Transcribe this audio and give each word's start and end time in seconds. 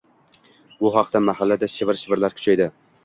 Bu 0.79 0.89
haqida 0.95 1.21
mahallada 1.27 1.69
shivir-shivirlar 1.75 2.37
kuchaydi. 2.39 2.69